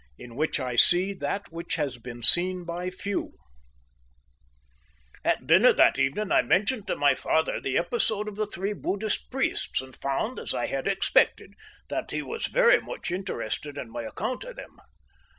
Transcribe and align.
IN 0.17 0.33
WHICH 0.35 0.59
I 0.59 0.77
SEE 0.77 1.13
THAT 1.13 1.51
WHICH 1.51 1.75
HAS 1.75 1.99
BEEN 1.99 2.23
SEEN 2.23 2.65
BY 2.65 2.89
FEW 2.89 3.33
At 5.23 5.45
dinner 5.45 5.73
that 5.73 5.99
evening 5.99 6.31
I 6.31 6.41
mentioned 6.41 6.87
to 6.87 6.95
my 6.95 7.13
father 7.13 7.61
the 7.61 7.77
episode 7.77 8.27
of 8.27 8.35
the 8.35 8.47
three 8.47 8.73
Buddhist 8.73 9.29
priests, 9.29 9.79
and 9.79 9.95
found, 9.95 10.39
as 10.39 10.55
I 10.55 10.65
had 10.65 10.87
expected, 10.87 11.53
that 11.91 12.09
he 12.09 12.23
was 12.23 12.47
very 12.47 12.81
much 12.81 13.11
interested 13.11 13.75
by 13.75 13.83
my 13.83 14.01
account 14.01 14.43
of 14.43 14.55
them. 14.55 14.79